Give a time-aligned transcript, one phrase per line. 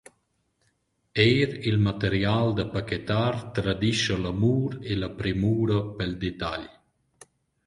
[1.25, 6.65] Eir il material da pakettar tradischa l’amur e la premura pel detagl.